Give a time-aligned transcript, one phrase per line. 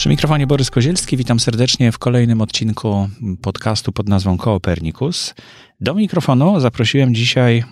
[0.00, 3.08] Przy mikrofonie Borys Kozielski, witam serdecznie w kolejnym odcinku
[3.42, 5.34] podcastu pod nazwą Koopernikus.
[5.80, 7.64] Do mikrofonu zaprosiłem dzisiaj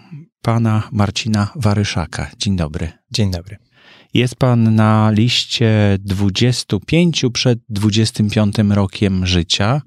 [0.43, 2.31] pana Marcina Waryszaka.
[2.39, 2.93] Dzień dobry.
[3.11, 3.57] Dzień dobry.
[4.15, 9.83] Jest pan na liście 25 przed 25 rokiem życia.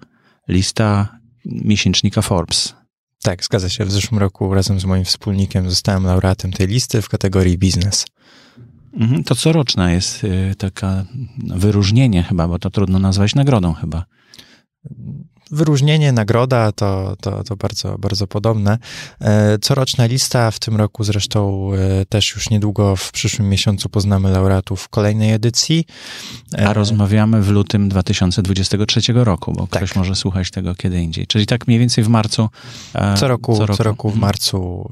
[0.48, 2.76] Lista miesięcznika Forbes.
[3.24, 3.86] Tak, zgadza się.
[3.86, 8.06] W zeszłym roku razem z moim wspólnikiem zostałem laureatem tej listy w kategorii biznes.
[8.94, 11.06] Mhm, to coroczna jest y, taka
[11.48, 14.06] wyróżnienie chyba, bo to trudno nazwać nagrodą chyba.
[15.52, 18.78] Wyróżnienie, nagroda to, to, to bardzo, bardzo podobne.
[19.22, 24.32] E, coroczna lista, w tym roku zresztą e, też już niedługo w przyszłym miesiącu poznamy
[24.32, 25.86] laureatów kolejnej edycji.
[26.54, 29.70] E, A rozmawiamy w lutym 2023 roku, bo tak.
[29.70, 31.28] ktoś może słuchać tego kiedy indziej.
[31.28, 32.50] Czyli tak mniej więcej w marcu.
[33.16, 34.22] Co roku, co roku, co roku w mhm.
[34.22, 34.90] marcu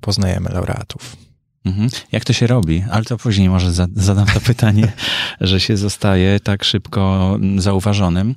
[0.00, 1.29] poznajemy laureatów.
[1.64, 1.88] Mhm.
[2.12, 2.84] Jak to się robi?
[2.90, 4.92] Ale to później może zadam to pytanie,
[5.40, 8.34] że się zostaje tak szybko zauważonym.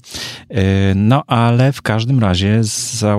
[0.50, 0.62] E,
[0.96, 3.18] no ale w każdym razie za,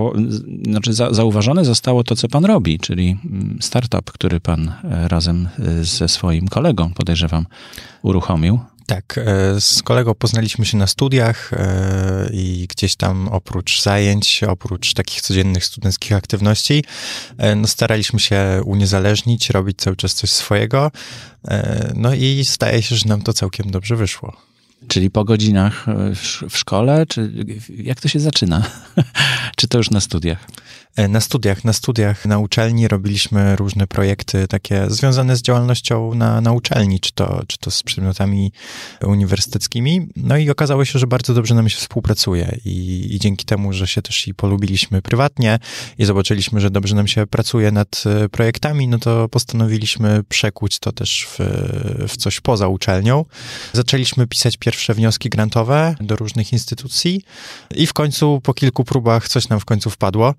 [0.65, 5.49] znaczy za, zauważone zostało to, co pan robi, czyli mm, startup, który pan e, razem
[5.59, 7.45] e, ze swoim kolegą, podejrzewam,
[8.01, 8.59] uruchomił.
[8.85, 14.93] Tak, e, z kolegą poznaliśmy się na studiach e, i gdzieś tam oprócz zajęć, oprócz
[14.93, 16.83] takich codziennych studenckich aktywności,
[17.37, 20.91] e, no staraliśmy się uniezależnić, robić cały czas coś swojego.
[21.95, 24.37] No i staje się, że nam to całkiem dobrze wyszło.
[24.87, 25.85] Czyli po godzinach
[26.49, 28.63] w szkole, czy jak to się zaczyna?
[29.65, 30.47] czy to już na studiach?
[30.95, 36.41] E, na studiach, na studiach na uczelni robiliśmy różne projekty takie związane z działalnością na,
[36.41, 38.51] na uczelni, czy to, czy to z przedmiotami
[39.01, 40.07] uniwersyteckimi.
[40.15, 43.87] No i okazało się, że bardzo dobrze nam się współpracuje i, i dzięki temu, że
[43.87, 45.59] się też i polubiliśmy prywatnie
[45.97, 50.91] i zobaczyliśmy, że dobrze nam się pracuje nad e, projektami, no to postanowiliśmy przekuć to
[50.91, 51.39] też w,
[52.07, 53.25] w coś poza uczelnią.
[53.73, 57.21] Zaczęliśmy pisać pierwsze wnioski grantowe do różnych instytucji
[57.75, 60.33] i w końcu po kilku próbach coś nam w końcu wpadło.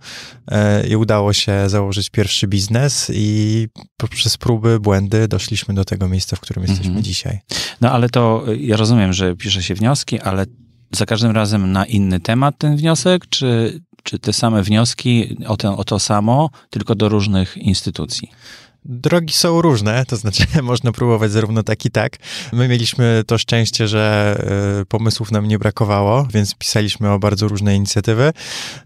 [0.51, 3.67] E, i udało się założyć pierwszy biznes i
[3.97, 7.05] poprzez próby, błędy doszliśmy do tego miejsca, w którym jesteśmy mhm.
[7.05, 7.39] dzisiaj.
[7.81, 10.47] No ale to ja rozumiem, że pisze się wnioski, ale
[10.93, 15.71] za każdym razem na inny temat ten wniosek, czy, czy te same wnioski o, ten,
[15.71, 18.31] o to samo, tylko do różnych instytucji?
[18.89, 22.17] Drogi są różne, to znaczy można próbować zarówno tak i tak.
[22.53, 24.37] My mieliśmy to szczęście, że
[24.83, 28.33] y, pomysłów nam nie brakowało, więc pisaliśmy o bardzo różne inicjatywy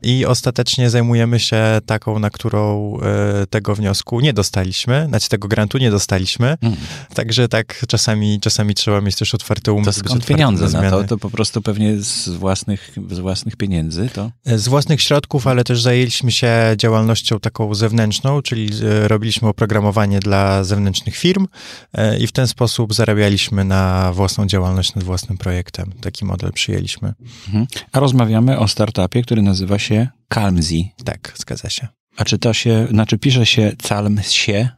[0.02, 2.96] i ostatecznie zajmujemy się taką, na którą
[3.42, 6.56] y, tego wniosku nie dostaliśmy, znaczy tego grantu nie dostaliśmy.
[6.62, 6.76] Mm.
[7.14, 10.02] Także tak czasami, czasami trzeba mieć też otwarte umysł.
[10.02, 11.04] To skąd pieniądze na, na to?
[11.04, 14.30] To po prostu pewnie z własnych, z własnych pieniędzy to?
[14.46, 19.89] Z własnych środków, ale też zajęliśmy się działalnością taką zewnętrzną, czyli y, robiliśmy oprogramowanie
[20.20, 21.46] dla zewnętrznych firm
[21.92, 25.92] e, i w ten sposób zarabialiśmy na własną działalność nad własnym projektem.
[26.00, 27.14] Taki model przyjęliśmy.
[27.46, 27.66] Mhm.
[27.92, 30.92] A rozmawiamy o startupie, który nazywa się Calmzi.
[31.04, 31.88] Tak, zgadza się.
[32.16, 34.68] A czy to się, znaczy pisze się Calmsie,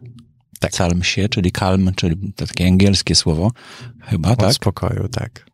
[0.61, 0.73] tak.
[0.73, 3.53] Calmsie, czyli calm, czyli takie angielskie słowo,
[4.01, 4.53] chyba, Od tak?
[4.53, 5.52] spokoju, tak.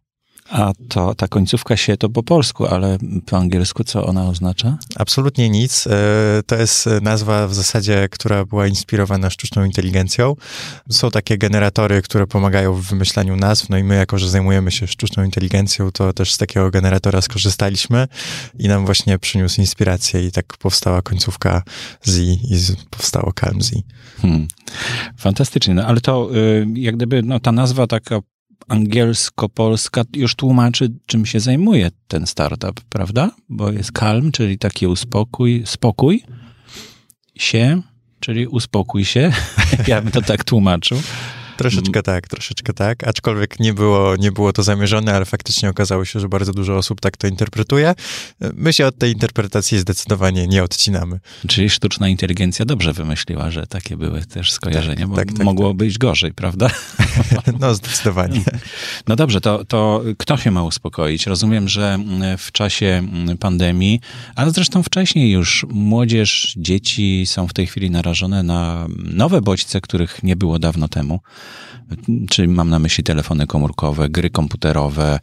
[0.50, 4.78] A to ta końcówka się to po polsku, ale po angielsku co ona oznacza?
[4.96, 5.86] Absolutnie nic.
[5.86, 5.90] E,
[6.46, 10.36] to jest nazwa w zasadzie, która była inspirowana sztuczną inteligencją.
[10.90, 14.86] Są takie generatory, które pomagają w wymyślaniu nazw, no i my, jako że zajmujemy się
[14.86, 18.08] sztuczną inteligencją, to też z takiego generatora skorzystaliśmy
[18.58, 21.62] i nam właśnie przyniósł inspirację i tak powstała końcówka
[22.02, 23.72] Z i powstało Calm Z.
[24.22, 24.48] Hmm.
[25.16, 28.20] Fantastycznie, no ale to y, jak gdyby no, ta nazwa taka
[28.68, 33.30] angielsko-polska już tłumaczy, czym się zajmuje ten startup, prawda?
[33.48, 36.24] Bo jest calm, czyli taki uspokój, spokój
[37.34, 37.82] się,
[38.20, 39.32] czyli uspokój się.
[39.86, 40.98] ja bym to tak tłumaczył.
[41.58, 46.20] Troszeczkę tak, troszeczkę tak, aczkolwiek nie było, nie było to zamierzone, ale faktycznie okazało się,
[46.20, 47.94] że bardzo dużo osób tak to interpretuje.
[48.54, 51.20] My się od tej interpretacji zdecydowanie nie odcinamy.
[51.48, 55.68] Czyli sztuczna inteligencja dobrze wymyśliła, że takie były też skojarzenia, tak, bo tak, tak, mogło
[55.68, 55.76] tak.
[55.76, 56.70] być gorzej, prawda?
[57.60, 58.40] No, zdecydowanie.
[59.08, 61.26] No dobrze, to, to kto się ma uspokoić?
[61.26, 61.98] Rozumiem, że
[62.38, 63.02] w czasie
[63.40, 64.00] pandemii,
[64.34, 70.22] ale zresztą wcześniej już młodzież, dzieci są w tej chwili narażone na nowe bodźce, których
[70.22, 71.20] nie było dawno temu.
[72.30, 75.20] Czyli mam na myśli telefony komórkowe, gry komputerowe,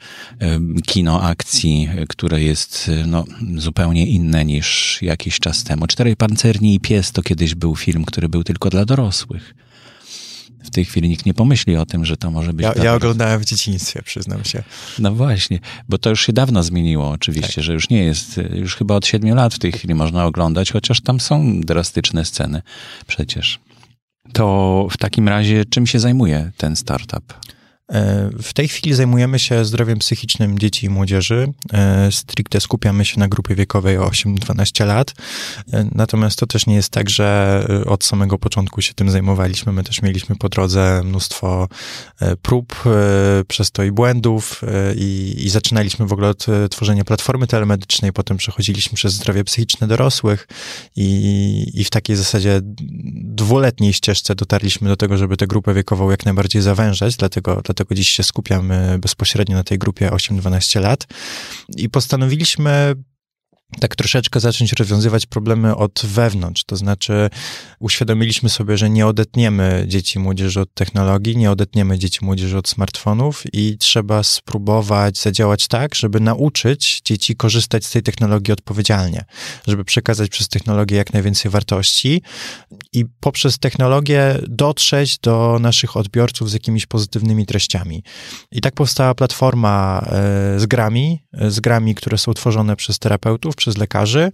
[0.86, 3.26] kino akcji, które jest no,
[3.58, 5.88] zupełnie inne niż jakiś czas temu.
[5.88, 9.56] Czterej pancerni i pies to kiedyś był film, który był tylko dla dorosłych.
[10.64, 12.66] W tej chwili nikt nie pomyśli o tym, że to może być.
[12.66, 14.64] Ja, ja oglądałem w dzieciństwie, przyznam się.
[15.00, 17.64] No właśnie, bo to już się dawno zmieniło, oczywiście, tak.
[17.64, 21.02] że już nie jest, już chyba od siedmiu lat w tej chwili można oglądać, chociaż
[21.02, 22.62] tam są drastyczne sceny
[23.08, 23.60] przecież.
[24.34, 27.34] To w takim razie czym się zajmuje ten startup?
[27.92, 31.54] E, w tej chwili zajmujemy się zdrowiem psychicznym dzieci i młodzieży.
[31.74, 35.14] E, stricte skupiamy się na grupie wiekowej 8-12 lat.
[35.74, 39.72] E, natomiast to też nie jest tak, że od samego początku się tym zajmowaliśmy.
[39.72, 41.68] My też mieliśmy po drodze mnóstwo
[42.42, 42.84] prób,
[43.48, 44.62] przez to i błędów
[44.96, 50.48] i, i zaczynaliśmy w ogóle od tworzenia platformy telemedycznej, potem przechodziliśmy przez zdrowie psychiczne dorosłych
[50.96, 52.60] i, i w takiej zasadzie
[53.24, 58.10] dwuletniej ścieżce dotarliśmy do tego, żeby tę grupę wiekową jak najbardziej zawężać, dlatego dlatego dziś
[58.10, 61.08] się skupiamy bezpośrednio na tej grupie 8-12 lat.
[61.78, 62.96] I postanowiliśmy
[63.80, 66.64] tak troszeczkę zacząć rozwiązywać problemy od wewnątrz.
[66.64, 67.30] To znaczy,
[67.80, 73.44] uświadomiliśmy sobie, że nie odetniemy dzieci młodzieży od technologii, nie odetniemy dzieci młodzieży od smartfonów
[73.54, 79.26] i trzeba spróbować zadziałać tak, żeby nauczyć dzieci korzystać z tej technologii odpowiedzialnie,
[79.68, 82.22] żeby przekazać przez technologię jak najwięcej wartości
[82.94, 88.04] i poprzez technologię dotrzeć do naszych odbiorców z jakimiś pozytywnymi treściami.
[88.52, 93.55] I tak powstała platforma e, z grami, e, z grami, które są tworzone przez terapeutów,
[93.56, 94.32] przez lekarzy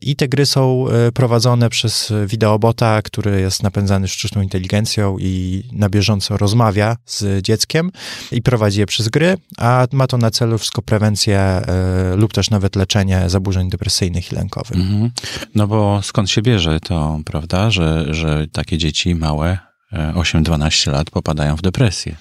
[0.00, 5.88] i te gry są e, prowadzone przez wideobota, który jest napędzany sztuczną inteligencją i na
[5.88, 7.90] bieżąco rozmawia z dzieckiem
[8.32, 11.62] i prowadzi je przez gry, a ma to na celu wszystko prewencję
[12.16, 14.76] lub też nawet leczenie zaburzeń depresyjnych i lękowych.
[14.76, 15.10] Mhm.
[15.54, 19.58] No bo skąd się bierze to, prawda, że że, takie dzieci małe,
[19.92, 22.16] 8-12 e, lat, popadają w depresję.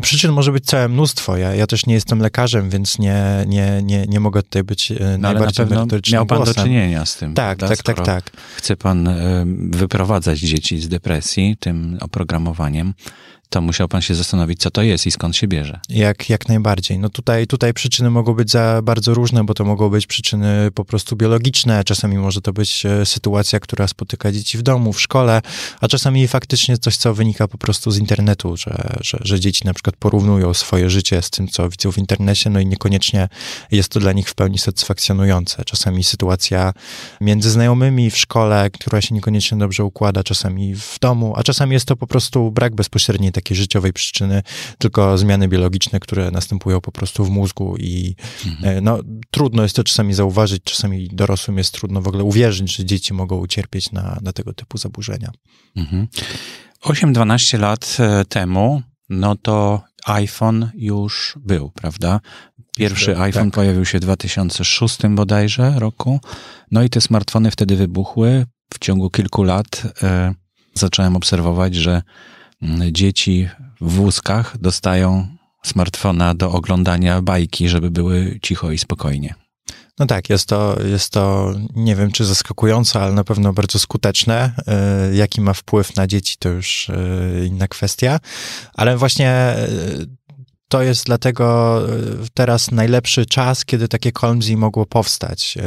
[0.00, 1.36] Przyczyn może być całe mnóstwo.
[1.36, 4.94] Ja, ja też nie jestem lekarzem, więc nie, nie, nie, nie mogę tutaj być e,
[5.00, 6.54] no, najbardziej na pewno miał pan głosem.
[6.54, 7.34] do czynienia z tym.
[7.34, 8.30] Tak, tak, tak, tak.
[8.56, 12.94] Chce pan e, wyprowadzać dzieci z depresji tym oprogramowaniem
[13.50, 15.80] to musiał pan się zastanowić, co to jest i skąd się bierze.
[15.88, 16.98] Jak, jak najbardziej.
[16.98, 20.84] No tutaj, tutaj przyczyny mogą być za bardzo różne, bo to mogą być przyczyny po
[20.84, 25.42] prostu biologiczne, czasami może to być e, sytuacja, która spotyka dzieci w domu, w szkole,
[25.80, 29.74] a czasami faktycznie coś, co wynika po prostu z internetu, że, że, że dzieci na
[29.74, 33.28] przykład porównują swoje życie z tym, co widzą w internecie, no i niekoniecznie
[33.70, 35.64] jest to dla nich w pełni satysfakcjonujące.
[35.64, 36.72] Czasami sytuacja
[37.20, 41.86] między znajomymi w szkole, która się niekoniecznie dobrze układa, czasami w domu, a czasami jest
[41.86, 44.42] to po prostu brak bezpośredniej takiej życiowej przyczyny,
[44.78, 48.14] tylko zmiany biologiczne, które następują po prostu w mózgu i
[48.46, 48.78] mhm.
[48.78, 48.98] E, no,
[49.30, 53.36] trudno jest to czasami zauważyć, czasami dorosłym jest trudno w ogóle uwierzyć, że dzieci mogą
[53.36, 55.30] ucierpieć na, na tego typu zaburzenia.
[55.76, 56.08] Mhm.
[56.84, 62.20] 8-12 lat e, temu, no to iPhone już był, prawda?
[62.76, 63.20] Pierwszy tak.
[63.20, 66.20] iPhone pojawił się w 2006 bodajże roku.
[66.70, 68.46] No i te smartfony wtedy wybuchły.
[68.74, 70.34] W ciągu kilku lat e,
[70.74, 72.02] zacząłem obserwować, że
[72.92, 73.48] dzieci
[73.80, 75.26] w wózkach dostają
[75.62, 79.34] smartfona do oglądania bajki, żeby były cicho i spokojnie.
[80.00, 84.52] No tak, jest to, jest to, nie wiem czy zaskakujące, ale na pewno bardzo skuteczne.
[84.66, 88.20] E, jaki ma wpływ na dzieci, to już e, inna kwestia.
[88.74, 89.66] Ale właśnie e,
[90.70, 91.92] to jest dlatego e,
[92.34, 95.62] teraz najlepszy czas, kiedy takie Colmsy mogło powstać, e,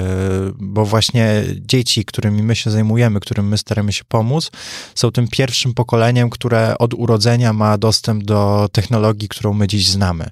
[0.59, 4.51] bo właśnie dzieci, którymi my się zajmujemy, którym my staramy się pomóc,
[4.95, 10.29] są tym pierwszym pokoleniem, które od urodzenia ma dostęp do technologii, którą my dziś znamy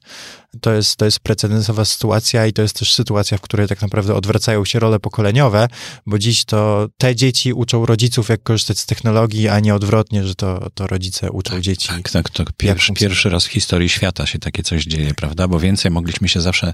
[0.62, 4.16] to jest, to jest precedensowa sytuacja i to jest też sytuacja, w której tak naprawdę
[4.16, 5.68] odwracają się role pokoleniowe,
[6.06, 10.36] bo dziś to te dzieci uczą rodziców, jak korzystać z technologii, a nie odwrotnie, że
[10.36, 11.88] to, to rodzice uczą tak, dzieci.
[11.88, 15.48] Tak, tak, to pierwszy, pierwszy raz w historii świata się takie coś dzieje, prawda?
[15.48, 16.74] Bo więcej mogliśmy się zawsze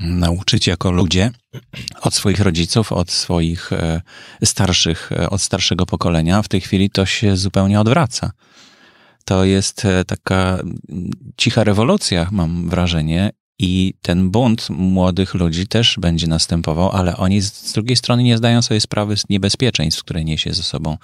[0.00, 1.30] nauczyć jako ludzie
[2.00, 4.02] od swoich rodziców, od swoich e,
[4.44, 6.42] starszych, e, od starszego pokolenia.
[6.42, 8.32] W tej chwili to się zupełnie odwraca
[9.24, 10.58] to jest e, taka
[11.36, 17.72] cicha rewolucja, mam wrażenie, i ten bunt młodych ludzi też będzie następował, ale oni z
[17.72, 20.96] drugiej strony nie zdają sobie sprawy z niebezpieczeństw, które niesie ze sobą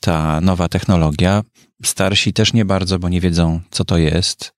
[0.00, 1.42] ta nowa technologia.
[1.84, 4.54] Starsi też nie bardzo, bo nie wiedzą, co to jest.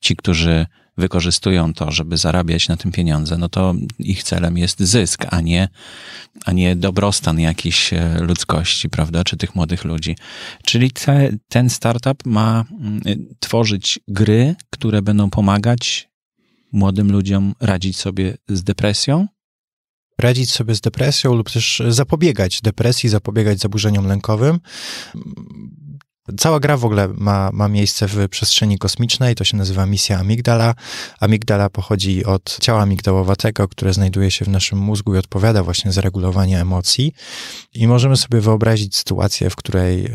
[0.00, 5.26] Ci, którzy wykorzystują to, żeby zarabiać na tym pieniądze, no to ich celem jest zysk,
[5.30, 5.68] a nie,
[6.44, 10.16] a nie dobrostan jakiejś e, ludzkości, prawda, czy tych młodych ludzi.
[10.64, 13.00] Czyli te, ten startup ma mm,
[13.40, 16.08] tworzyć gry, które będą pomagać
[16.72, 19.26] młodym ludziom radzić sobie z depresją,
[20.18, 24.60] radzić sobie z depresją lub też zapobiegać depresji, zapobiegać zaburzeniom lękowym.
[26.38, 30.74] Cała gra w ogóle ma, ma miejsce w przestrzeni kosmicznej, to się nazywa misja Amigdala.
[31.20, 36.00] Amigdala pochodzi od ciała amigdałowatego, które znajduje się w naszym mózgu i odpowiada właśnie za
[36.00, 37.14] regulowanie emocji.
[37.74, 40.10] I możemy sobie wyobrazić sytuację, w której y,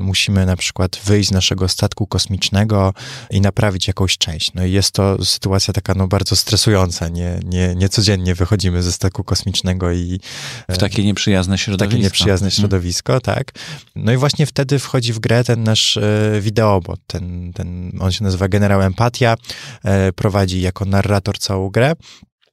[0.00, 2.94] musimy na przykład wyjść z naszego statku kosmicznego
[3.30, 4.54] i naprawić jakąś część.
[4.54, 7.08] No i jest to sytuacja taka no, bardzo stresująca.
[7.08, 10.20] Nie, nie, nie codziennie wychodzimy ze statku kosmicznego i...
[10.68, 11.86] W takie nieprzyjazne środowisko.
[11.86, 12.60] W takie nieprzyjazne mhm.
[12.60, 13.52] środowisko, tak.
[13.96, 18.24] No i właśnie wtedy wchodzi w grę ten nasz e, wideobot, ten, ten, on się
[18.24, 19.36] nazywa Generał Empatia,
[19.84, 21.92] e, prowadzi jako narrator całą grę.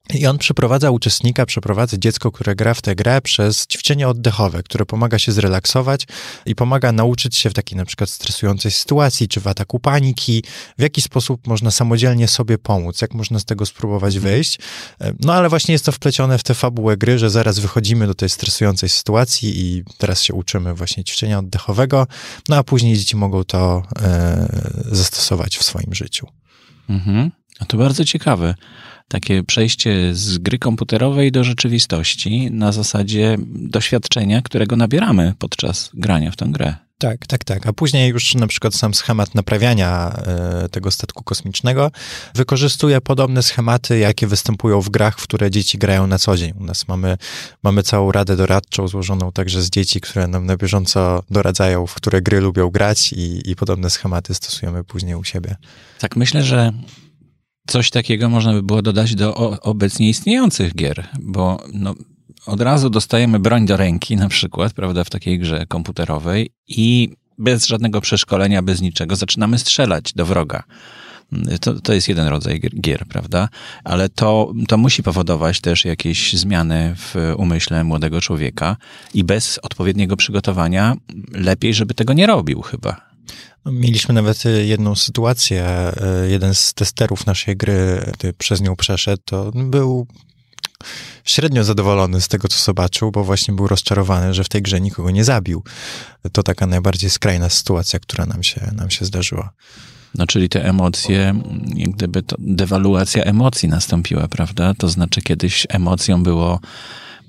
[0.10, 4.86] I on przeprowadza uczestnika, przeprowadza dziecko, które gra w tę grę przez ćwiczenie oddechowe, które
[4.86, 6.08] pomaga się zrelaksować
[6.46, 10.44] i pomaga nauczyć się w takiej na przykład stresującej sytuacji, czy w ataku paniki,
[10.78, 14.34] w jaki sposób można samodzielnie sobie pomóc, jak można z tego spróbować mhm.
[14.34, 14.60] wyjść.
[15.20, 18.30] No ale właśnie jest to wplecione w tę fabułę gry, że zaraz wychodzimy do tej
[18.30, 22.08] stresującej sytuacji i teraz się uczymy właśnie ćwiczenia oddechowego,
[22.50, 24.48] no a później dzieci mogą to e,
[24.92, 26.28] zastosować w swoim życiu.
[26.90, 27.32] Mhm.
[27.60, 28.56] A to bardzo ciekawe
[29.08, 36.36] takie przejście z gry komputerowej do rzeczywistości na zasadzie doświadczenia, którego nabieramy podczas grania w
[36.36, 36.76] tę grę.
[36.98, 37.68] Tak, tak, tak.
[37.68, 41.92] A później już na przykład sam schemat naprawiania e, tego statku kosmicznego
[42.36, 46.54] wykorzystuje podobne schematy, jakie występują w grach, w które dzieci grają na co dzień.
[46.60, 47.18] U nas mamy,
[47.64, 52.22] mamy całą radę doradczą złożoną także z dzieci, które nam na bieżąco doradzają, w które
[52.22, 55.56] gry lubią grać i, i podobne schematy stosujemy później u siebie.
[56.00, 56.74] Tak, myślę, że
[57.68, 61.96] coś takiego można by było dodać do obecnie istniejących gier, bo no,
[62.46, 67.68] od razu dostajemy broń do ręki, na przykład, prawda, w takiej grze komputerowej i bez
[67.68, 70.64] żadnego przeszkolenia, bez niczego zaczynamy strzelać do wroga.
[71.62, 73.50] To, to jest jeden rodzaj gier, prawda?
[73.84, 78.78] Ale to, to musi powodować też jakieś zmiany w umyśle młodego człowieka
[79.14, 80.96] i bez odpowiedniego przygotowania
[81.32, 83.13] lepiej, żeby tego nie robił chyba.
[83.66, 85.92] Mieliśmy nawet y, jedną sytuację.
[86.26, 90.08] Y, jeden z testerów naszej gry, który przez nią przeszedł, to był
[91.26, 95.12] średnio zadowolony z tego, co zobaczył, bo właśnie był rozczarowany, że w tej grze nikogo
[95.12, 95.64] nie zabił.
[96.32, 99.54] To taka najbardziej skrajna sytuacja, która nam się, nam się zdarzyła.
[100.16, 101.42] No, czyli te emocje,
[101.76, 104.74] jak gdyby to dewaluacja emocji nastąpiła, prawda?
[104.74, 106.60] To znaczy kiedyś emocją było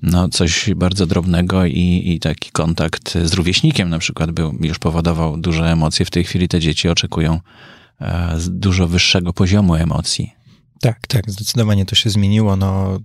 [0.05, 5.37] no, coś bardzo drobnego i, i taki kontakt z rówieśnikiem na przykład był, już powodował
[5.37, 6.07] duże emocje.
[6.07, 7.41] W tej chwili te dzieci oczekują
[8.01, 10.33] e, dużo wyższego poziomu emocji.
[10.81, 12.57] Tak, tak, zdecydowanie to się zmieniło.
[12.57, 12.99] No,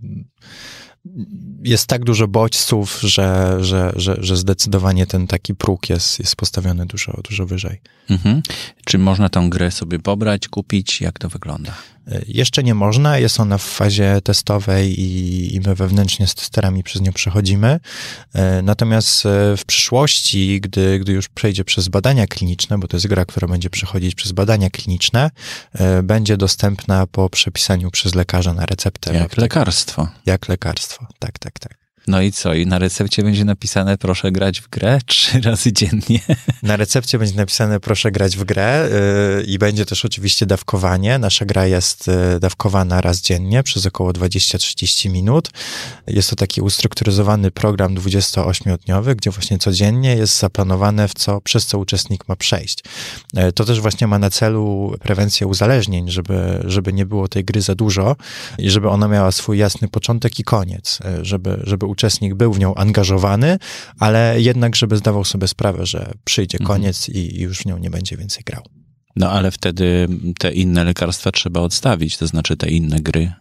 [1.64, 6.86] jest tak dużo bodźców, że, że, że, że zdecydowanie ten taki próg jest, jest postawiony
[6.86, 7.82] dużo, dużo wyżej.
[8.10, 8.42] Mhm.
[8.86, 11.02] Czy można tą grę sobie pobrać, kupić?
[11.02, 11.74] Jak to wygląda?
[12.28, 17.02] Jeszcze nie można, jest ona w fazie testowej i, i my wewnętrznie z testerami przez
[17.02, 17.80] nią przechodzimy.
[18.34, 23.08] E, natomiast e, w przyszłości, gdy, gdy już przejdzie przez badania kliniczne, bo to jest
[23.08, 25.32] gra, która będzie przechodzić przez badania kliniczne,
[25.74, 29.14] e, będzie dostępna po przepisaniu przez lekarza na receptę.
[29.14, 30.08] Jak lekarstwo.
[30.26, 31.79] Jak lekarstwo, tak, tak, tak.
[32.08, 32.54] No i co?
[32.54, 36.20] I na recepcie będzie napisane proszę grać w grę trzy razy dziennie.
[36.64, 38.90] Na recepcie będzie napisane proszę grać w grę
[39.38, 41.20] yy, i będzie też oczywiście dawkowanie.
[41.20, 45.50] Nasza gra jest yy, dawkowana raz dziennie przez około 20-30 minut.
[46.08, 51.78] Jest to taki ustrukturyzowany program 28-dniowy, gdzie właśnie codziennie jest zaplanowane, w co, przez co
[51.78, 52.84] uczestnik ma przejść.
[53.34, 57.62] Yy, to też właśnie ma na celu prewencję uzależnień, żeby, żeby nie było tej gry
[57.62, 58.16] za dużo
[58.58, 62.76] i żeby ona miała swój jasny początek i koniec, żeby, żeby uczestnik był w nią
[62.76, 63.58] angażowany,
[64.00, 66.78] ale jednak, żeby zdawał sobie sprawę, że przyjdzie mhm.
[66.78, 68.64] koniec i, i już w nią nie będzie więcej grał.
[69.16, 70.08] No ale wtedy
[70.40, 73.32] te inne lekarstwa trzeba odstawić, to znaczy te inne gry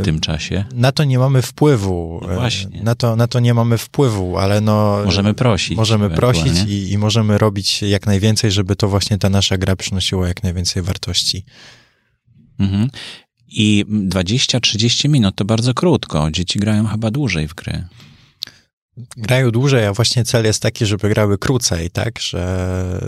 [0.00, 0.64] w tym czasie?
[0.74, 2.20] Na to nie mamy wpływu.
[2.28, 2.82] No właśnie.
[2.82, 5.02] Na to, na to nie mamy wpływu, ale no...
[5.04, 5.76] Możemy prosić.
[5.76, 10.28] Możemy prosić i, i, możemy robić jak najwięcej, żeby to właśnie ta nasza gra przynosiła
[10.28, 11.44] jak najwięcej wartości.
[12.58, 12.90] Mhm.
[13.50, 16.30] I 20-30 minut to bardzo krótko.
[16.30, 17.84] Dzieci grają chyba dłużej w gry
[19.16, 23.00] grają dłużej, a właśnie cel jest taki, żeby grały krócej, tak, że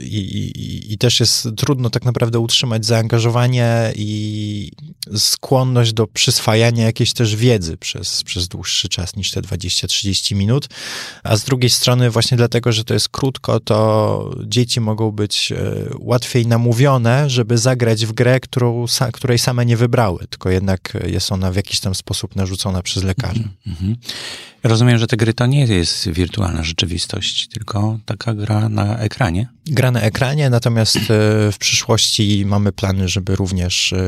[0.00, 4.72] i, i, i, też jest trudno tak naprawdę utrzymać zaangażowanie i
[5.16, 10.68] skłonność do przyswajania jakiejś też wiedzy przez, przez dłuższy czas niż te 20-30 minut,
[11.22, 15.74] a z drugiej strony właśnie dlatego, że to jest krótko, to dzieci mogą być e,
[15.98, 21.52] łatwiej namówione, żeby zagrać w grę, którą, której same nie wybrały, tylko jednak jest ona
[21.52, 23.44] w jakiś tam sposób narzucona przez lekarza.
[23.66, 23.94] Mm -hmm.
[24.62, 29.48] Rozumiem, że te gry to nie jest wirtualna rzeczywistość, tylko taka gra na ekranie.
[29.70, 31.02] Gra na ekranie, natomiast e,
[31.52, 33.98] w przyszłości mamy plany, żeby również e,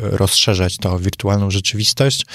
[0.00, 2.26] rozszerzać to wirtualną rzeczywistość,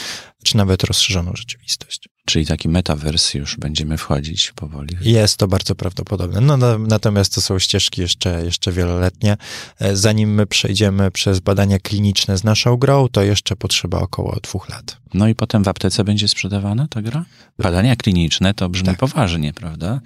[0.44, 2.10] czy nawet rozszerzoną rzeczywistość.
[2.26, 4.98] Czyli taki metavers już będziemy wchodzić powoli.
[5.02, 6.42] Jest to bardzo prawdopodobne.
[6.42, 9.38] No, natomiast to są ścieżki jeszcze, jeszcze wieloletnie.
[9.80, 14.70] E, zanim my przejdziemy przez badania kliniczne z naszą grą, to jeszcze potrzeba około dwóch
[14.70, 14.98] lat.
[15.14, 17.26] No i potem w aptece będzie sprzedawana ta gra?
[17.60, 18.98] Badania kliniczne to brzmi tak.
[18.98, 20.02] poważnie, prawda?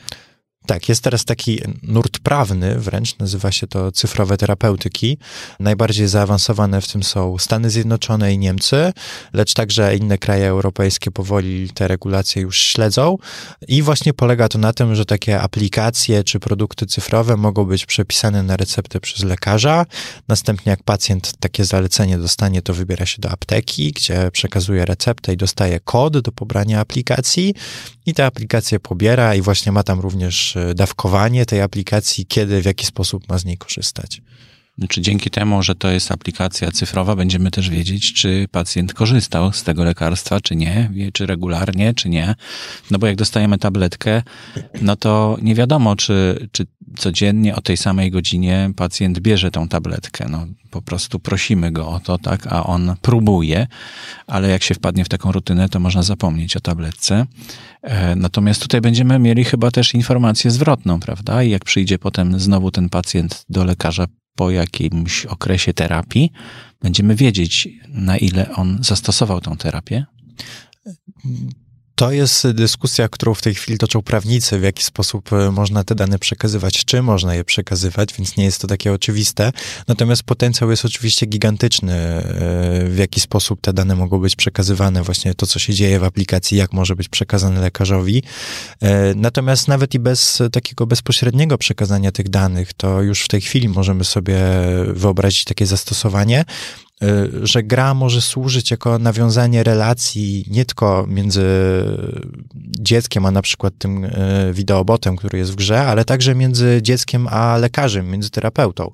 [0.69, 5.17] Tak, jest teraz taki nurt prawny wręcz, nazywa się to cyfrowe terapeutyki.
[5.59, 8.93] Najbardziej zaawansowane w tym są Stany Zjednoczone i Niemcy,
[9.33, 13.17] lecz także inne kraje europejskie powoli te regulacje już śledzą.
[13.67, 18.43] I właśnie polega to na tym, że takie aplikacje czy produkty cyfrowe mogą być przepisane
[18.43, 19.85] na receptę przez lekarza.
[20.27, 25.37] Następnie, jak pacjent takie zalecenie dostanie, to wybiera się do apteki, gdzie przekazuje receptę i
[25.37, 27.53] dostaje kod do pobrania aplikacji.
[28.05, 32.85] I ta aplikacja pobiera i właśnie ma tam również dawkowanie tej aplikacji, kiedy, w jaki
[32.85, 34.21] sposób ma z niej korzystać.
[34.89, 39.63] Czy dzięki temu, że to jest aplikacja cyfrowa, będziemy też wiedzieć, czy pacjent korzystał z
[39.63, 42.35] tego lekarstwa, czy nie, czy regularnie, czy nie.
[42.91, 44.23] No bo jak dostajemy tabletkę,
[44.81, 46.65] no to nie wiadomo, czy, czy
[46.97, 50.27] codziennie o tej samej godzinie pacjent bierze tą tabletkę.
[50.29, 53.67] No, po prostu prosimy go o to, tak, a on próbuje,
[54.27, 57.25] ale jak się wpadnie w taką rutynę, to można zapomnieć o tabletce.
[57.81, 61.43] E, natomiast tutaj będziemy mieli chyba też informację zwrotną, prawda?
[61.43, 66.31] I jak przyjdzie potem znowu ten pacjent do lekarza po jakimś okresie terapii,
[66.81, 70.05] będziemy wiedzieć, na ile on zastosował tą terapię.
[71.99, 75.95] To jest dyskusja, którą w tej chwili toczą prawnicy, w jaki sposób e, można te
[75.95, 79.51] dane przekazywać, czy można je przekazywać, więc nie jest to takie oczywiste.
[79.87, 82.23] Natomiast potencjał jest oczywiście gigantyczny, e,
[82.89, 86.57] w jaki sposób te dane mogą być przekazywane, właśnie to, co się dzieje w aplikacji,
[86.57, 88.23] jak może być przekazane lekarzowi.
[88.81, 93.69] E, natomiast nawet i bez takiego bezpośredniego przekazania tych danych, to już w tej chwili
[93.69, 94.39] możemy sobie
[94.87, 96.45] wyobrazić takie zastosowanie.
[97.03, 101.45] Y, że gra może służyć jako nawiązanie relacji nie tylko między
[102.79, 104.09] dzieckiem, a na przykład tym y,
[104.53, 108.91] wideobotem, który jest w grze, ale także między dzieckiem a lekarzem, między terapeutą.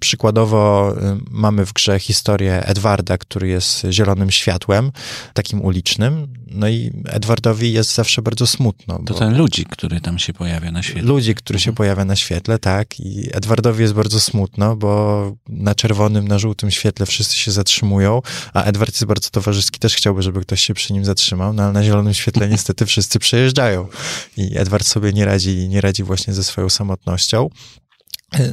[0.00, 4.92] Przykładowo y, mamy w grze historię Edwarda, który jest zielonym światłem,
[5.34, 8.98] takim ulicznym, no i Edwardowi jest zawsze bardzo smutno.
[9.06, 11.02] To ten ludzik, który tam się pojawia na świetle.
[11.02, 11.76] Ludzik, który się mhm.
[11.76, 13.00] pojawia na świetle, tak.
[13.00, 18.22] I Edwardowi jest bardzo smutno, bo na czerwonym, na żółtym świetle wszyscy się zatrzymują,
[18.52, 21.72] a Edward jest bardzo towarzyski, też chciałby, żeby ktoś się przy nim zatrzymał, no ale
[21.72, 23.88] na zielonym świetle niestety wszyscy przejeżdżają.
[24.36, 27.50] I Edward sobie nie radzi, nie radzi właśnie ze swoją samotnością.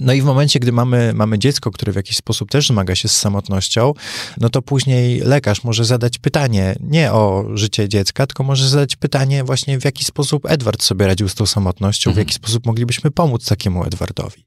[0.01, 3.07] No i w momencie, gdy mamy, mamy dziecko, które w jakiś sposób też zmaga się
[3.07, 3.93] z samotnością,
[4.37, 9.43] no to później lekarz może zadać pytanie nie o życie dziecka, tylko może zadać pytanie
[9.43, 12.15] właśnie w jaki sposób Edward sobie radził z tą samotnością, mhm.
[12.15, 14.45] w jaki sposób moglibyśmy pomóc takiemu Edwardowi.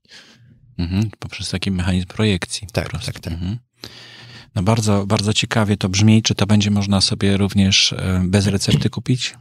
[0.78, 2.68] Mhm, poprzez taki mechanizm projekcji.
[2.72, 3.32] Tak, tak, tak.
[3.32, 3.58] Mhm.
[4.54, 6.22] No bardzo, bardzo ciekawie to brzmi.
[6.22, 9.34] Czy to będzie można sobie również e, bez recepty kupić?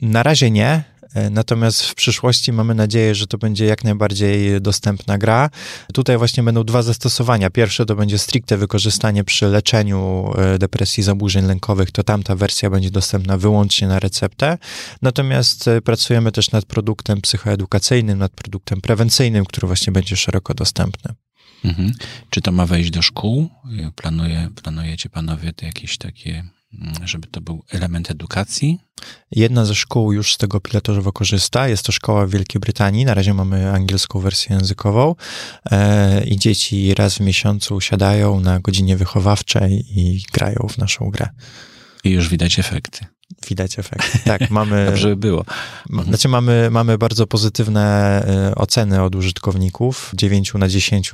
[0.00, 0.91] Na razie nie.
[1.14, 5.50] E, natomiast w przyszłości mamy nadzieję, że to będzie jak najbardziej dostępna gra.
[5.94, 7.50] Tutaj właśnie będą dwa zastosowania.
[7.50, 12.90] Pierwsze to będzie stricte wykorzystanie przy leczeniu e, depresji zaburzeń lękowych, to tamta wersja będzie
[12.90, 14.58] dostępna wyłącznie na receptę.
[15.02, 21.14] Natomiast e, pracujemy też nad produktem psychoedukacyjnym, nad produktem prewencyjnym, który właśnie będzie szeroko dostępny.
[21.64, 21.92] Mhm.
[22.30, 23.48] Czy to ma wejść do szkół?
[23.96, 26.44] Planuje, planujecie panowie jakieś takie
[27.04, 28.78] żeby to był element edukacji?
[29.30, 31.68] Jedna ze szkół już z tego pilotażowo korzysta.
[31.68, 33.04] Jest to szkoła w Wielkiej Brytanii.
[33.04, 35.14] Na razie mamy angielską wersję językową
[35.70, 41.28] e, i dzieci raz w miesiącu siadają na godzinie wychowawczej i grają w naszą grę.
[42.04, 43.06] I już widać efekty.
[43.48, 44.18] Widać efekt.
[44.24, 44.86] Tak, mamy.
[44.86, 45.44] Dobrze by było.
[46.04, 47.82] Znaczy, mamy, mamy bardzo pozytywne
[48.50, 50.12] e, oceny od użytkowników.
[50.14, 51.12] 9 na 10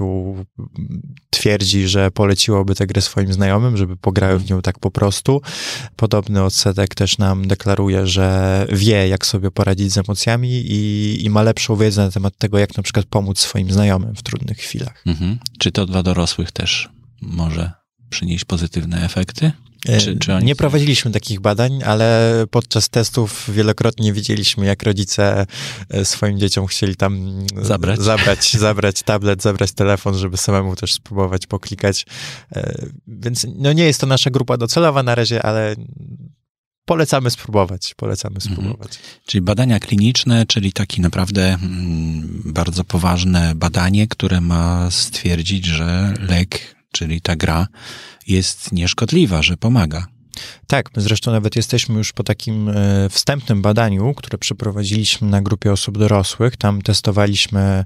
[1.30, 5.42] twierdzi, że poleciłoby tę grę swoim znajomym, żeby pograły w nią tak po prostu.
[5.96, 11.42] Podobny odsetek też nam deklaruje, że wie, jak sobie poradzić z emocjami i, i ma
[11.42, 15.02] lepszą wiedzę na temat tego, jak na przykład pomóc swoim znajomym w trudnych chwilach.
[15.06, 15.38] Mhm.
[15.58, 16.88] Czy to dla dorosłych też
[17.22, 17.72] może
[18.10, 19.52] przynieść pozytywne efekty?
[19.84, 25.46] Czy, czy nie prowadziliśmy takich badań, ale podczas testów wielokrotnie widzieliśmy, jak rodzice
[25.88, 31.46] e, swoim dzieciom chcieli tam zabrać, zabrać, zabrać tablet, zabrać telefon, żeby samemu też spróbować
[31.46, 32.06] poklikać.
[32.56, 35.76] E, więc no nie jest to nasza grupa docelowa na razie, ale
[36.84, 38.54] polecamy spróbować, polecamy mhm.
[38.54, 38.96] spróbować.
[38.96, 39.20] Mhm.
[39.26, 46.77] Czyli badania kliniczne, czyli taki naprawdę mm, bardzo poważne badanie, które ma stwierdzić, że lek,
[46.92, 47.66] czyli ta gra
[48.26, 50.06] jest nieszkodliwa, że pomaga.
[50.66, 52.74] Tak, my zresztą nawet jesteśmy już po takim e,
[53.08, 56.56] wstępnym badaniu, które przeprowadziliśmy na grupie osób dorosłych.
[56.56, 57.84] Tam testowaliśmy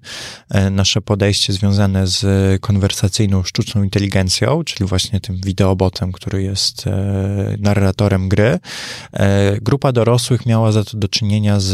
[0.50, 2.22] e, nasze podejście związane z
[2.62, 8.58] konwersacyjną sztuczną inteligencją, czyli właśnie tym wideobotem, który jest e, narratorem gry.
[9.60, 11.72] Grupa dorosłych miała za to do czynienia z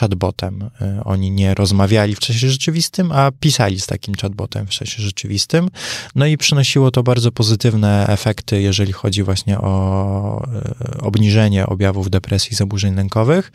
[0.00, 0.70] chatbotem.
[1.04, 5.70] Oni nie rozmawiali w czasie rzeczywistym, a pisali z takim chatbotem w czasie rzeczywistym.
[6.14, 12.52] No i przynosiło to bardzo pozytywne efekty, jeżeli chodzi właśnie o e, obniżenie objawów depresji
[12.52, 13.52] i zaburzeń lękowych.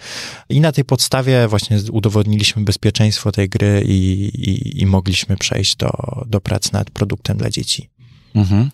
[0.49, 3.93] I na tej podstawie właśnie udowodniliśmy bezpieczeństwo tej gry i,
[4.34, 5.91] i, i mogliśmy przejść do,
[6.26, 7.89] do prac nad produktem dla dzieci.
[8.36, 8.69] Mhm.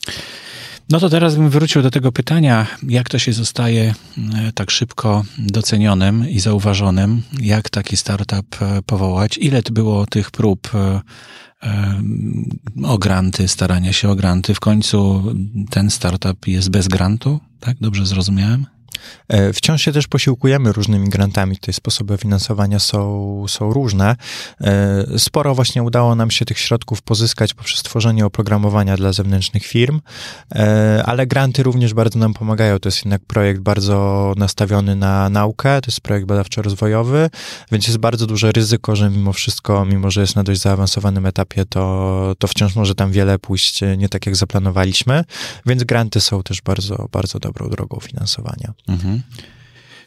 [0.89, 5.23] No to teraz bym wrócił do tego pytania, jak to się zostaje e, tak szybko
[5.37, 10.71] docenionym i zauważonym, jak taki startup e, powołać, ile to było tych prób
[12.83, 14.53] o granty, starania się o granty.
[14.53, 15.23] W końcu
[15.69, 17.77] ten startup jest bez grantu, tak?
[17.81, 18.65] Dobrze zrozumiałem?
[19.27, 21.55] E, wciąż się też posiłkujemy różnymi grantami.
[21.55, 24.15] Tutaj sposoby finansowania są, są różne.
[24.61, 30.01] E, sporo właśnie udało nam się tych środków pozyskać poprzez tworzenie oprogramowania dla zewnętrznych firm,
[30.55, 32.79] e, ale granty również bardzo nam pomagają.
[32.79, 37.29] To jest jednak projekt bardzo nastawiony na naukę, to jest projekt badawczo-rozwojowy,
[37.71, 41.65] więc jest bardzo duże ryzyko, że mimo wszystko, mimo że jest na dość zaawansowanym etapie,
[41.65, 45.23] to, to wciąż może tam wiele pójść nie tak, jak zaplanowaliśmy,
[45.65, 48.73] więc granty są też bardzo, bardzo dobrą drogą finansowania.
[48.89, 49.21] Mhm.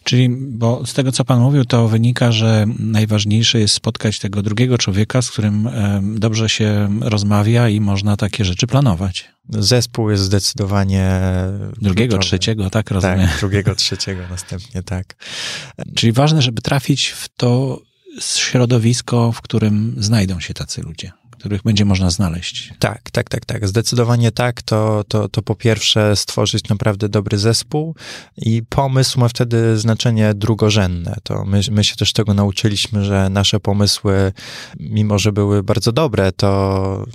[0.04, 4.78] Czyli, bo z tego, co pan mówił, to wynika, że najważniejsze jest spotkać tego drugiego
[4.78, 5.68] człowieka, z którym
[6.14, 9.28] dobrze się rozmawia i można takie rzeczy planować.
[9.48, 11.20] Zespół jest zdecydowanie.
[11.80, 12.38] Drugiego, kluczowy.
[12.38, 13.28] trzeciego, tak rozumiem.
[13.28, 15.16] Tak, drugiego, trzeciego następnie, tak.
[15.94, 17.82] Czyli ważne, żeby trafić w to
[18.20, 22.74] środowisko, w którym znajdą się tacy ludzie których będzie można znaleźć.
[22.78, 23.68] Tak, tak, tak, tak.
[23.68, 24.62] Zdecydowanie tak.
[24.62, 27.94] To, to, to po pierwsze stworzyć naprawdę dobry zespół
[28.36, 31.16] i pomysł ma wtedy znaczenie drugorzędne.
[31.22, 34.32] To my, my się też tego nauczyliśmy, że nasze pomysły,
[34.80, 37.06] mimo że były bardzo dobre, to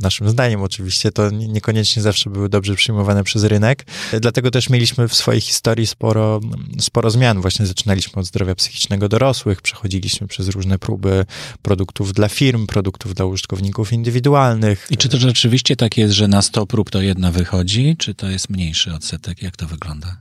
[0.00, 3.86] naszym zdaniem oczywiście, to niekoniecznie zawsze były dobrze przyjmowane przez rynek.
[4.20, 6.40] Dlatego też mieliśmy w swojej historii sporo,
[6.80, 7.40] sporo zmian.
[7.40, 11.26] Właśnie zaczynaliśmy od zdrowia psychicznego dorosłych, przechodziliśmy przez różne próby
[11.62, 14.86] produktów dla firm, produktów dla użytkowników indywidualnych.
[14.90, 18.28] I czy to rzeczywiście tak jest, że na 100 prób to jedna wychodzi, czy to
[18.30, 19.42] jest mniejszy odsetek?
[19.42, 20.16] Jak to wygląda?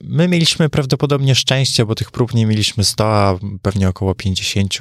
[0.00, 4.74] My mieliśmy prawdopodobnie szczęście, bo tych prób nie mieliśmy 100, a pewnie około 50,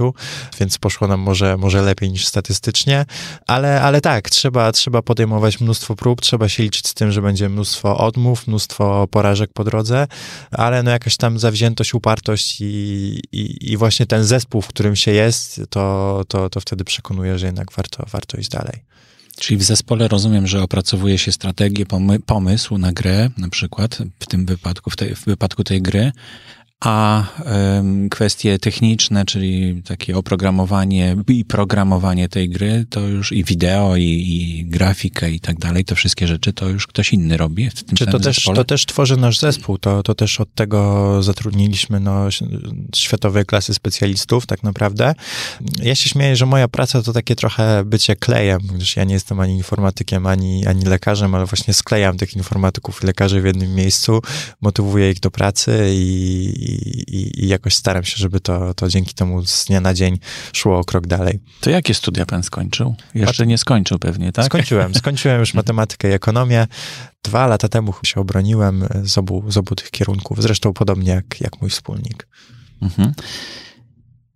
[0.59, 3.05] więc poszło nam może, może lepiej niż statystycznie,
[3.47, 7.49] ale, ale tak, trzeba, trzeba podejmować mnóstwo prób, trzeba się liczyć z tym, że będzie
[7.49, 10.07] mnóstwo odmów, mnóstwo porażek po drodze,
[10.51, 15.11] ale no jakaś tam zawziętość, upartość i, i, i właśnie ten zespół, w którym się
[15.11, 18.93] jest, to, to, to wtedy przekonuje, że jednak warto, warto iść dalej.
[19.39, 21.85] Czyli w zespole rozumiem, że opracowuje się strategię,
[22.25, 26.11] pomysł na grę, na przykład w tym wypadku, w, tej, w wypadku tej gry,
[26.83, 27.23] a
[28.09, 34.65] kwestie techniczne, czyli takie oprogramowanie i programowanie tej gry, to już i wideo, i, i
[34.65, 38.05] grafikę i tak dalej, to wszystkie rzeczy to już ktoś inny robi w tym Czy
[38.05, 42.27] to też, to też tworzy nasz zespół, to, to też od tego zatrudniliśmy no,
[42.95, 45.15] światowej klasy specjalistów tak naprawdę.
[45.83, 49.39] Ja się śmieję, że moja praca to takie trochę bycie klejem, gdyż ja nie jestem
[49.39, 54.21] ani informatykiem, ani, ani lekarzem, ale właśnie sklejam tych informatyków i lekarzy w jednym miejscu,
[54.61, 59.45] motywuję ich do pracy i i, i, jakoś staram się, żeby to, to dzięki temu
[59.45, 60.19] z dnia na dzień
[60.53, 61.39] szło o krok dalej.
[61.61, 62.95] To jakie studia pan skończył?
[63.15, 64.45] Jeszcze nie skończył pewnie, tak?
[64.45, 64.95] Skończyłem.
[65.03, 66.67] Skończyłem już matematykę i ekonomię.
[67.23, 70.41] Dwa lata temu się obroniłem z obu, z obu tych kierunków.
[70.41, 72.27] Zresztą podobnie jak, jak mój wspólnik.
[72.81, 73.13] Mhm.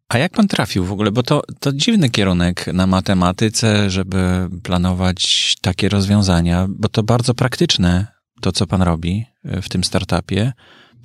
[0.09, 1.11] A jak pan trafił w ogóle?
[1.11, 8.07] Bo to, to dziwny kierunek na matematyce, żeby planować takie rozwiązania, bo to bardzo praktyczne,
[8.41, 9.25] to co pan robi
[9.61, 10.53] w tym startupie.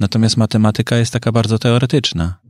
[0.00, 2.42] Natomiast matematyka jest taka bardzo teoretyczna.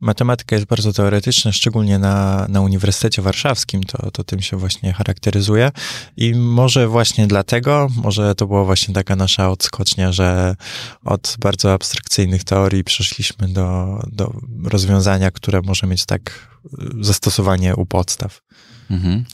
[0.00, 5.70] Matematyka jest bardzo teoretyczna, szczególnie na, na Uniwersytecie Warszawskim, to, to tym się właśnie charakteryzuje.
[6.16, 10.56] I może właśnie dlatego, może to była właśnie taka nasza odskocznia, że
[11.04, 16.48] od bardzo abstrakcyjnych teorii przeszliśmy do, do rozwiązania, które może mieć tak
[17.00, 18.40] zastosowanie u podstaw.
[18.90, 19.24] Mhm.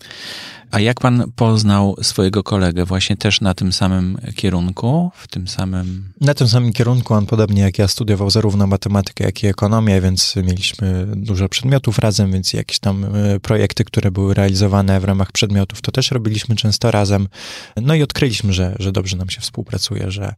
[0.74, 6.12] A jak pan poznał swojego kolegę właśnie też na tym samym kierunku, w tym samym...
[6.20, 10.36] Na tym samym kierunku, on podobnie jak ja studiował zarówno matematykę, jak i ekonomię, więc
[10.36, 15.80] mieliśmy dużo przedmiotów razem, więc jakieś tam e, projekty, które były realizowane w ramach przedmiotów,
[15.80, 17.28] to też robiliśmy często razem.
[17.76, 20.34] No i odkryliśmy, że, że dobrze nam się współpracuje, że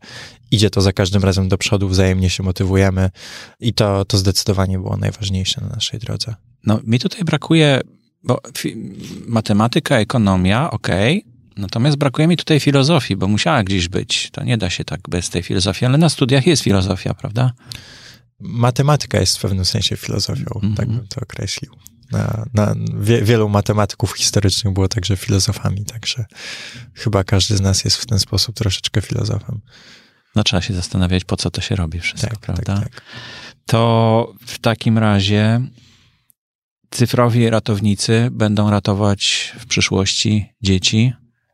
[0.50, 3.10] idzie to za każdym razem do przodu, wzajemnie się motywujemy
[3.60, 6.34] i to, to zdecydowanie było najważniejsze na naszej drodze.
[6.66, 7.80] No, mi tutaj brakuje
[8.26, 8.40] bo
[9.26, 14.30] matematyka, ekonomia, okej, okay, natomiast brakuje mi tutaj filozofii, bo musiała gdzieś być.
[14.30, 17.52] To nie da się tak bez tej filozofii, ale na studiach jest filozofia, prawda?
[18.40, 20.76] Matematyka jest w pewnym sensie filozofią, mm -hmm.
[20.76, 21.72] tak bym to określił.
[22.12, 26.24] Na, na wie, wielu matematyków historycznych było także filozofami, także
[26.94, 29.60] chyba każdy z nas jest w ten sposób troszeczkę filozofem.
[30.34, 32.74] No trzeba się zastanawiać, po co to się robi wszystko, tak, prawda?
[32.74, 33.02] Tak, tak.
[33.66, 35.60] To w takim razie
[36.96, 41.12] cyfrowi ratownicy będą ratować w przyszłości dzieci,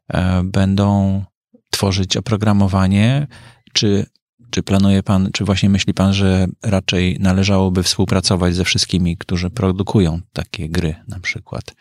[0.08, 1.24] e, będą
[1.70, 3.26] tworzyć oprogramowanie,
[3.72, 4.06] czy
[4.52, 10.20] Czy planuje pan, czy właśnie myśli pan, że raczej należałoby współpracować ze wszystkimi, którzy produkują
[10.32, 11.74] takie gry na przykład?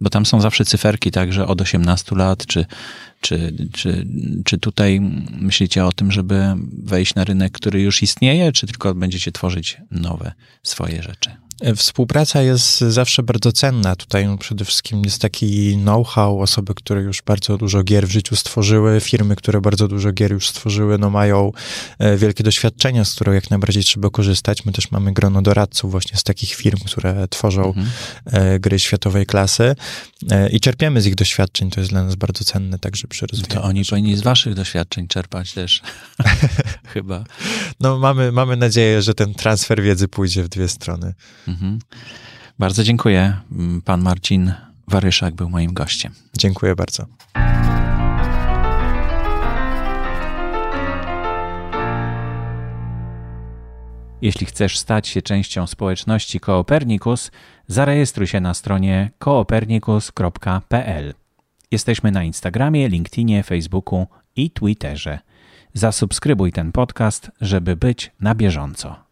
[0.00, 2.66] Bo tam są zawsze cyferki, także od 18 lat, czy,
[3.20, 4.06] czy, czy,
[4.44, 5.00] czy tutaj
[5.40, 10.32] myślicie o tym, żeby wejść na rynek, który już istnieje, czy tylko będziecie tworzyć nowe
[10.62, 11.30] swoje rzeczy?
[11.76, 13.96] Współpraca jest zawsze bardzo cenna.
[13.96, 19.00] Tutaj przede wszystkim jest taki know-how, osoby, które już bardzo dużo gier w życiu stworzyły,
[19.00, 21.52] firmy, które bardzo dużo gier już stworzyły, no mają
[21.98, 24.64] e, wielkie doświadczenia, z którego jak najbardziej trzeba korzystać.
[24.64, 27.90] My też mamy grono doradców właśnie z takich firm, które tworzą mhm.
[28.24, 29.76] E, gry światowej klasy
[30.30, 31.70] e, i czerpiemy z ich doświadczeń.
[31.70, 33.60] To jest dla nas bardzo cenne także przy rozwijaniu.
[33.60, 35.82] To oni powinni z waszych doświadczeń czerpać też.
[36.94, 37.24] Chyba.
[37.80, 41.14] No mamy, mamy nadzieję, że ten transfer wiedzy pójdzie w dwie strony.
[41.50, 41.78] Mhm.
[42.58, 43.36] Bardzo dziękuję.
[43.84, 44.52] Pan Marcin
[44.88, 46.12] Waryszak był moim gościem.
[46.38, 47.06] Dziękuję bardzo.
[54.22, 57.30] Jeśli chcesz stać się częścią społeczności Koopernikus,
[57.66, 61.14] zarejestruj się na stronie koopernikus.pl.
[61.70, 65.18] Jesteśmy na Instagramie, LinkedInie, Facebooku i Twitterze.
[65.74, 69.09] Zasubskrybuj ten podcast, żeby być na bieżąco.